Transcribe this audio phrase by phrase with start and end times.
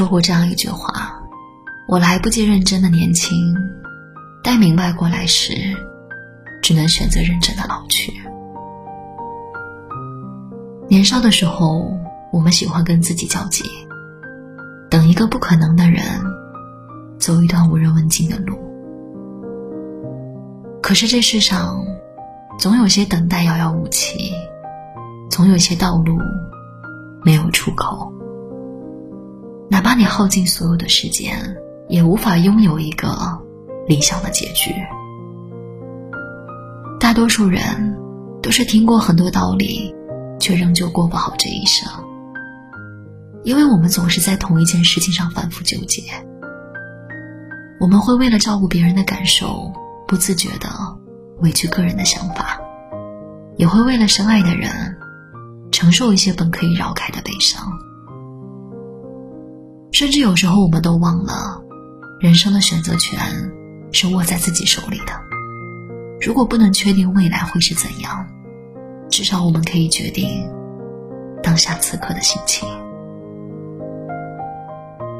[0.00, 1.12] 说过这样一句话
[1.86, 3.54] ：“我来不及认真的年轻，
[4.42, 5.52] 待明白过来时，
[6.62, 8.10] 只能选择认真的老去。”
[10.88, 11.86] 年少的时候，
[12.32, 13.66] 我们喜欢跟自己较劲，
[14.88, 16.02] 等一个不可能的人，
[17.18, 18.58] 走一段无人问津的路。
[20.82, 21.78] 可是这世上，
[22.58, 24.32] 总有些等待遥遥无期，
[25.30, 26.16] 总有些道路
[27.22, 28.10] 没有出口。
[29.70, 31.56] 哪怕你耗尽所有的时间，
[31.88, 33.40] 也无法拥有一个
[33.86, 34.74] 理想的结局。
[36.98, 37.96] 大多数人
[38.42, 39.94] 都是听过很多道理，
[40.40, 41.88] 却仍旧过不好这一生。
[43.44, 46.02] 因为我们总是在同一件事情上反复纠结，
[47.78, 49.72] 我们会为了照顾别人的感受，
[50.08, 50.68] 不自觉的
[51.38, 52.60] 委屈个人的想法，
[53.56, 54.96] 也会为了深爱的人，
[55.70, 57.72] 承受一些本可以绕开的悲伤。
[60.00, 61.60] 甚至有时候，我们都忘了，
[62.20, 63.20] 人生的选择权
[63.92, 65.12] 是握在自己手里的。
[66.22, 68.26] 如果不能确定未来会是怎样，
[69.10, 70.50] 至少我们可以决定
[71.42, 72.66] 当下此刻的心情。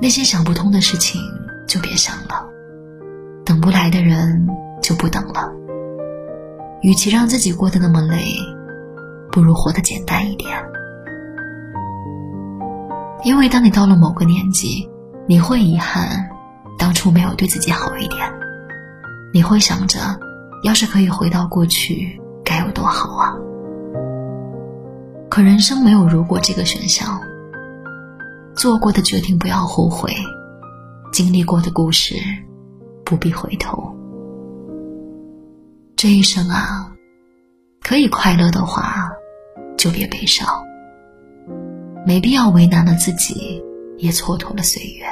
[0.00, 1.20] 那些想不通的事情
[1.68, 2.48] 就别想了，
[3.44, 4.48] 等不来的人
[4.80, 5.52] 就不等了。
[6.80, 8.24] 与其让自己过得那么累，
[9.30, 10.58] 不如活得简单一点。
[13.24, 14.88] 因为当你到了某个年纪，
[15.28, 16.28] 你会遗憾
[16.76, 18.28] 当初没有对自己好一点，
[19.32, 20.00] 你会想着，
[20.64, 23.34] 要是可以回到过去，该有多好啊！
[25.30, 27.20] 可人生没有如果这个选项，
[28.56, 30.12] 做过的决定不要后悔，
[31.12, 32.16] 经历过的故事
[33.04, 33.96] 不必回头。
[35.96, 36.92] 这一生啊，
[37.82, 39.08] 可以快乐的话，
[39.78, 40.44] 就别悲伤。
[42.04, 43.62] 没必要为难了自己，
[43.98, 45.06] 也蹉跎了岁月。